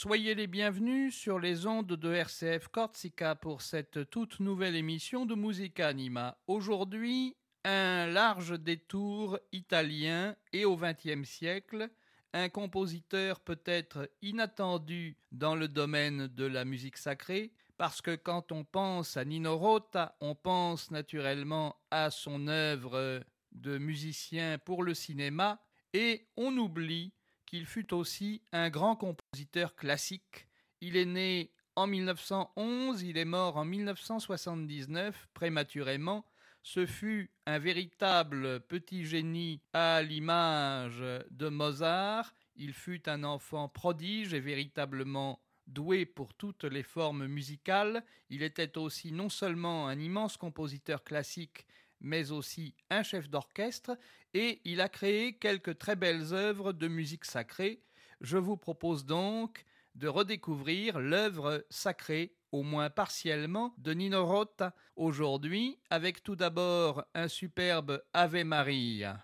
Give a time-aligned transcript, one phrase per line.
[0.00, 5.34] Soyez les bienvenus sur les ondes de RCF Corsica pour cette toute nouvelle émission de
[5.34, 6.38] Musica Anima.
[6.46, 7.34] Aujourd'hui,
[7.64, 11.90] un large détour italien et au XXe siècle,
[12.32, 18.62] un compositeur peut-être inattendu dans le domaine de la musique sacrée, parce que quand on
[18.62, 25.60] pense à Nino Rota, on pense naturellement à son œuvre de musicien pour le cinéma,
[25.92, 27.12] et on oublie
[27.48, 30.46] qu'il fut aussi un grand compositeur classique.
[30.80, 36.26] Il est né en 1911, il est mort en 1979, prématurément.
[36.62, 42.34] Ce fut un véritable petit génie à l'image de Mozart.
[42.56, 48.04] Il fut un enfant prodige et véritablement doué pour toutes les formes musicales.
[48.28, 51.64] Il était aussi non seulement un immense compositeur classique,
[52.00, 53.96] mais aussi un chef d'orchestre,
[54.34, 57.82] et il a créé quelques très belles œuvres de musique sacrée.
[58.20, 59.64] Je vous propose donc
[59.94, 67.28] de redécouvrir l'œuvre sacrée, au moins partiellement, de Nino Rota aujourd'hui, avec tout d'abord un
[67.28, 69.20] superbe Ave Maria.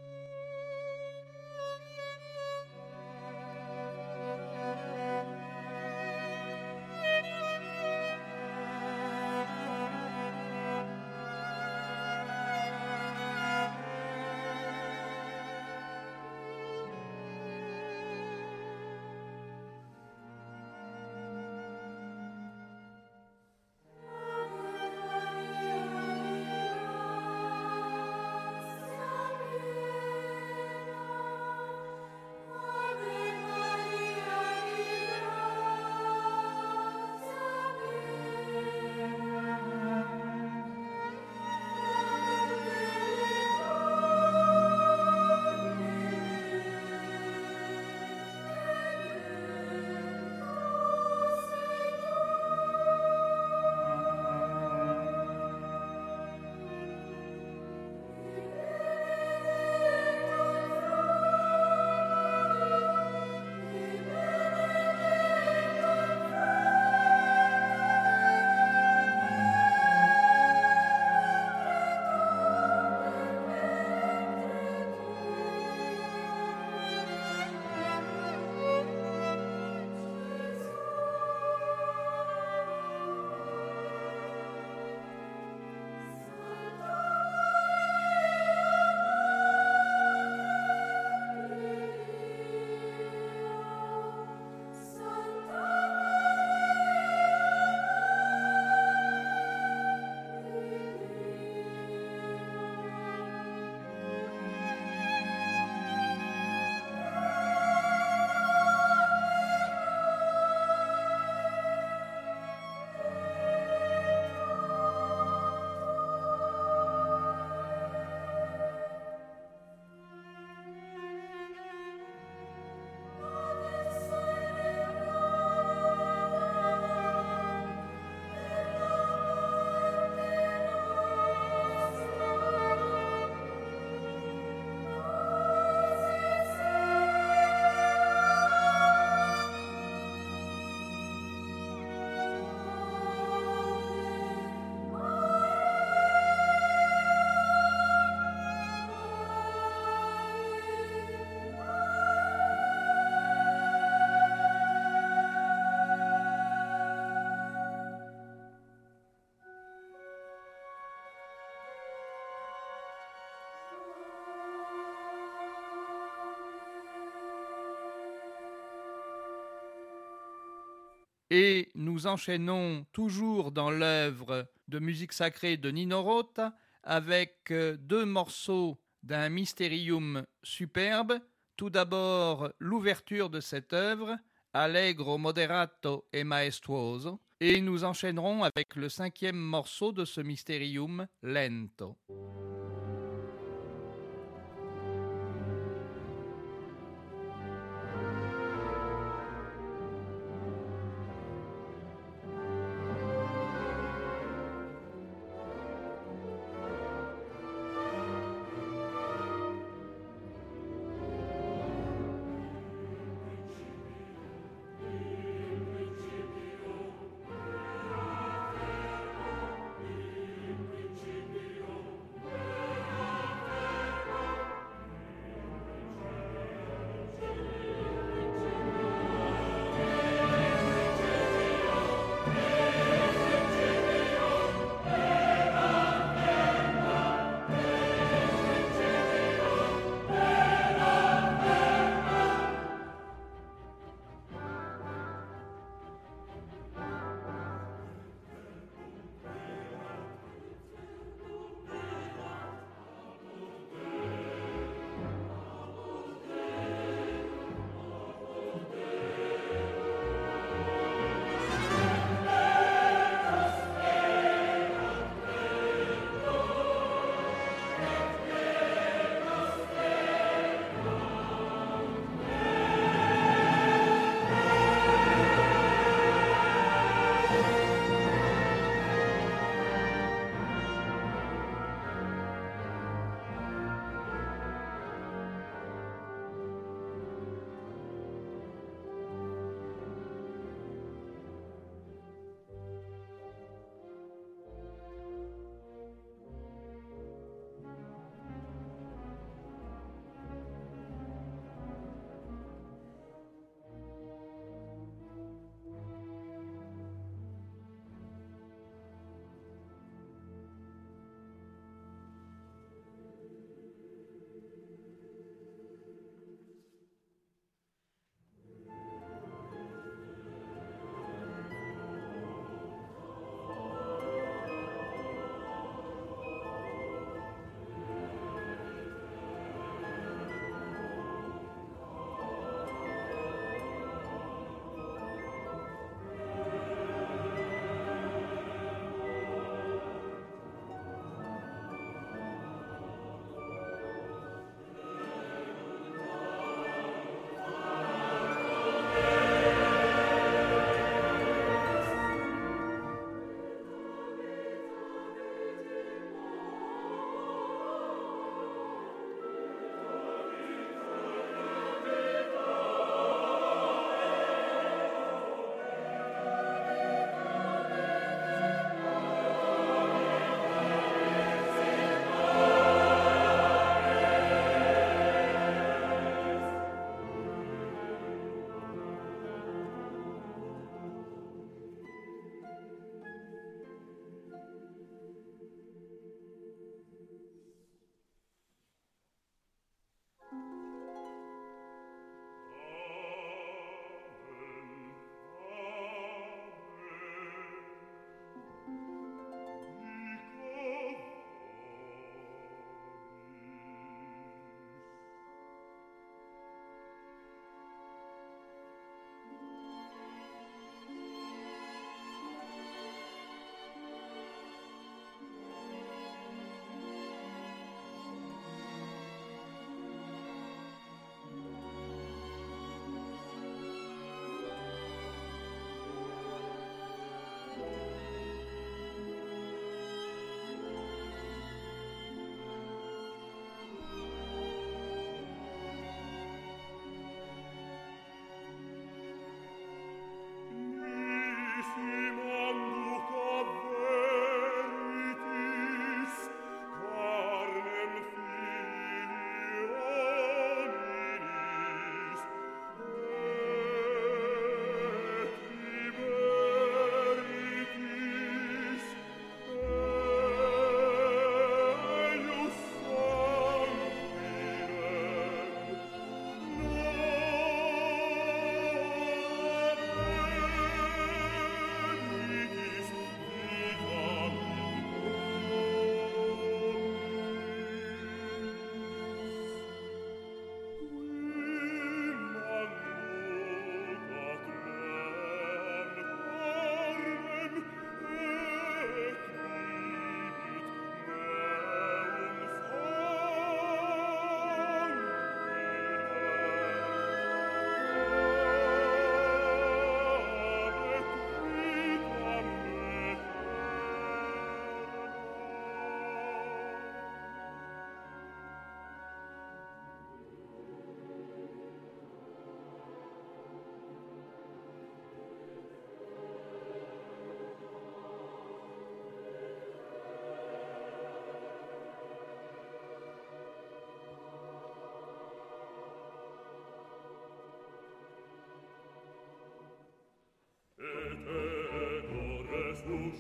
[171.36, 176.54] Et nous enchaînons toujours dans l'œuvre de musique sacrée de Nino Rota
[176.84, 181.18] avec euh, deux morceaux d'un mysterium superbe.
[181.56, 184.16] Tout d'abord, l'ouverture de cette œuvre,
[184.52, 191.96] Allegro, moderato e maestuoso, et nous enchaînerons avec le cinquième morceau de ce mysterium, lento.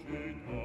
[0.02, 0.63] steht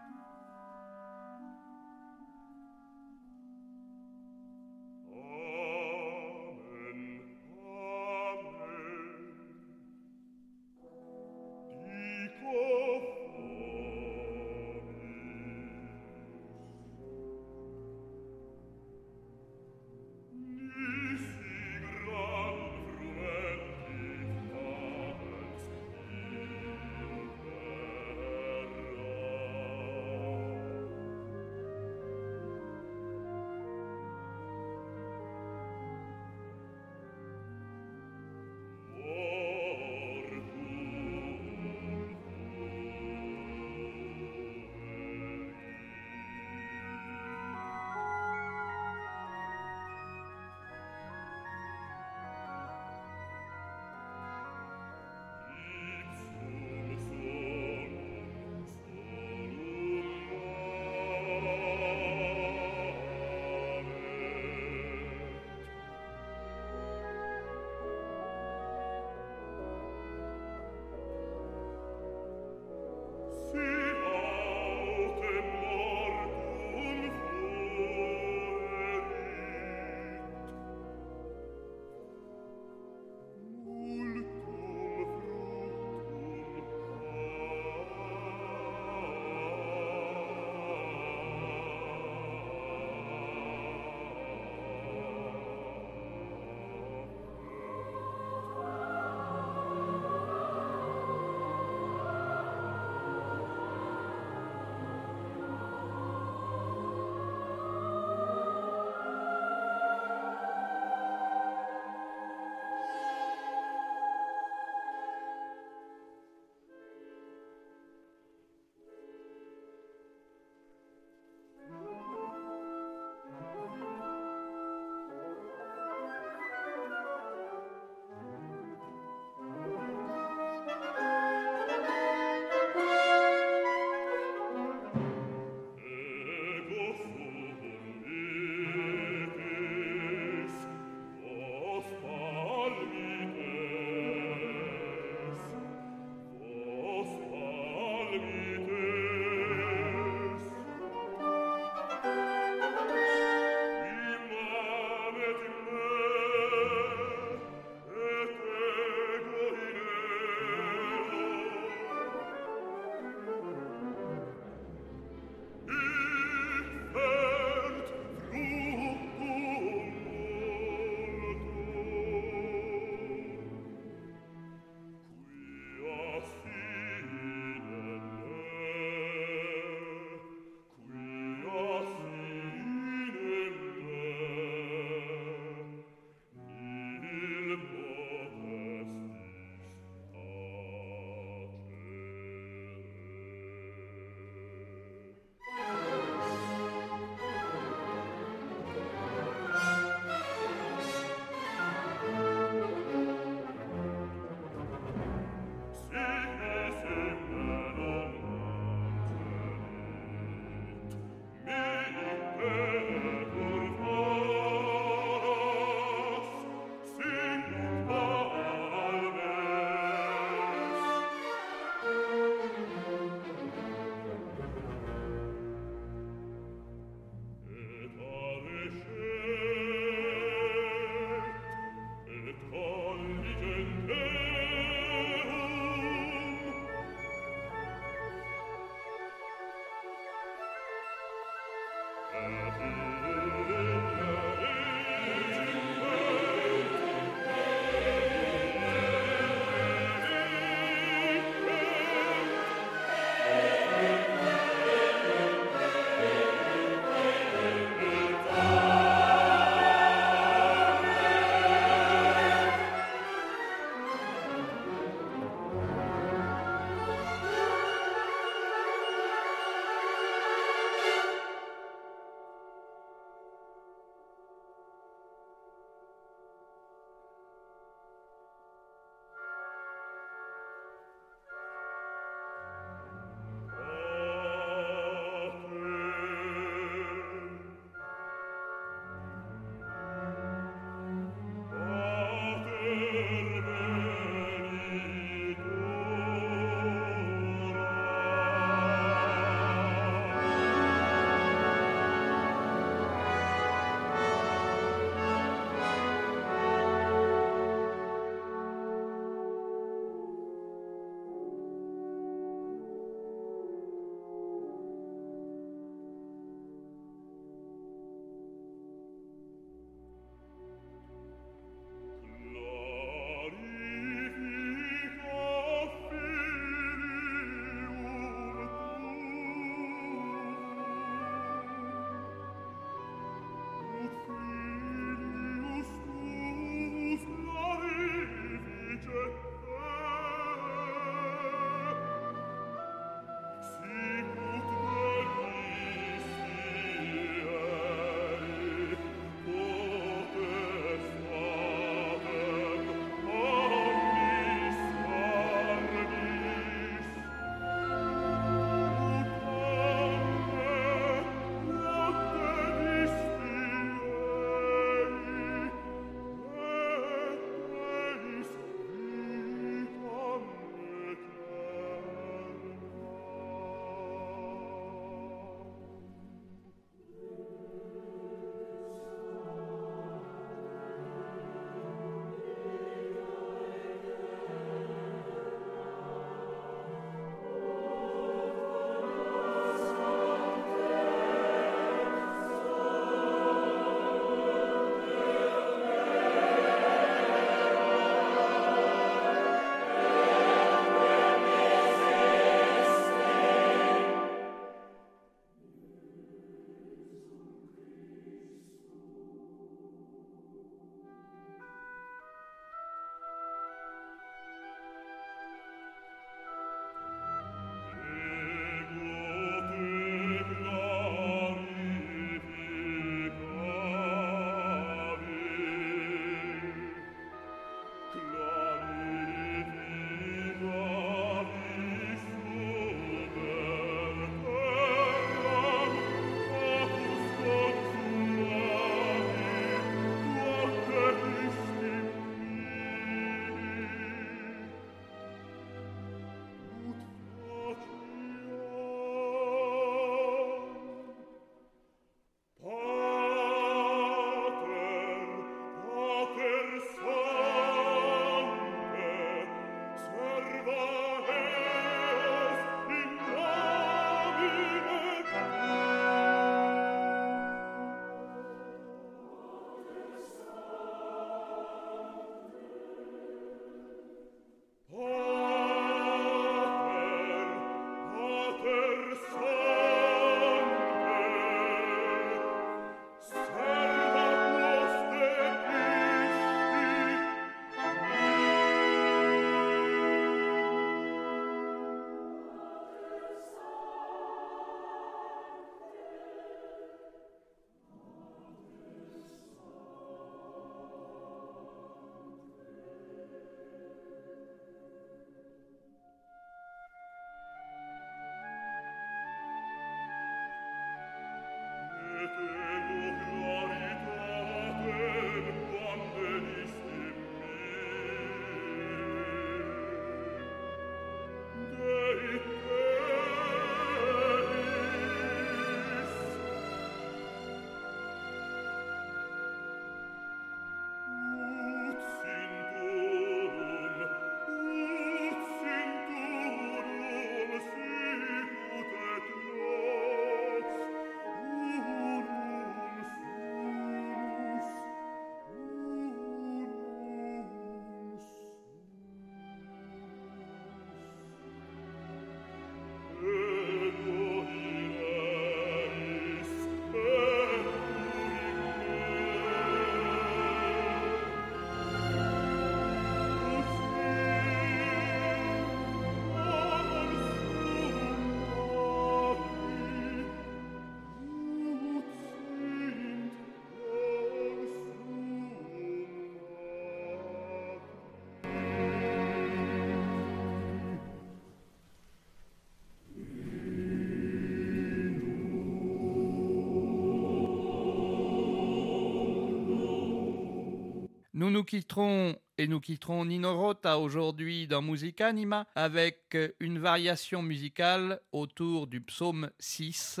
[591.18, 597.22] Nous nous quitterons et nous quitterons Nino Rota aujourd'hui dans Musica Anima avec une variation
[597.22, 600.00] musicale autour du psaume 6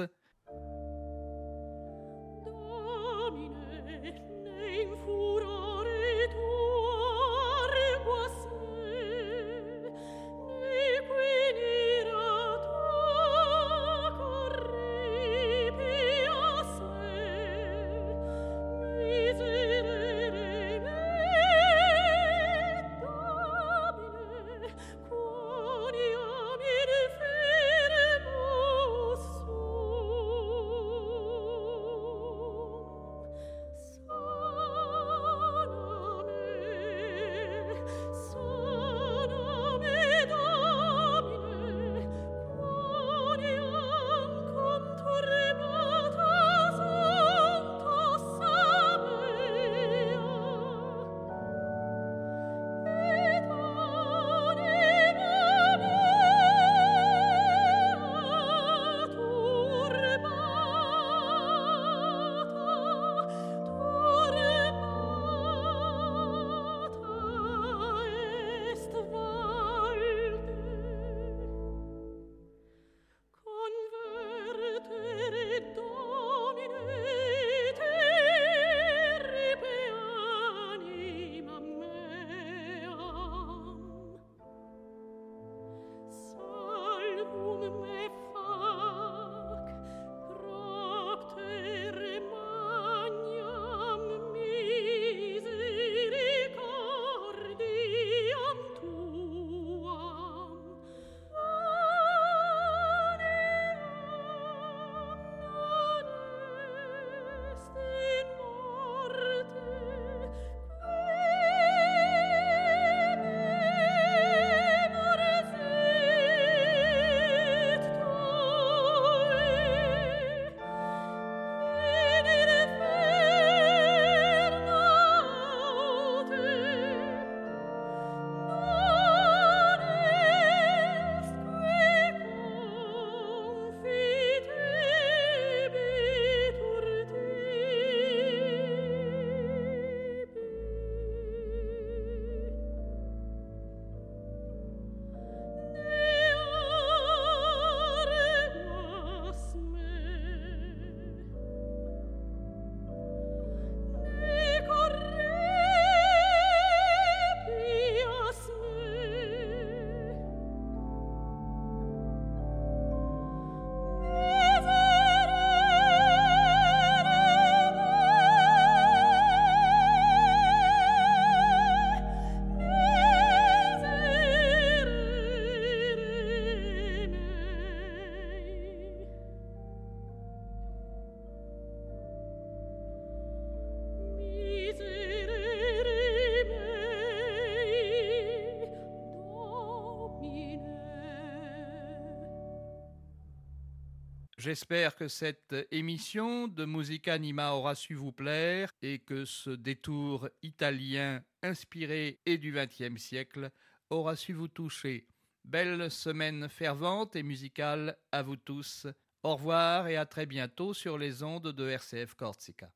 [194.48, 200.30] J'espère que cette émission de Musica Anima aura su vous plaire et que ce détour
[200.42, 203.50] italien inspiré et du XXe siècle
[203.90, 205.06] aura su vous toucher.
[205.44, 208.86] Belle semaine fervente et musicale à vous tous.
[209.22, 212.70] Au revoir et à très bientôt sur les ondes de RCF Corsica.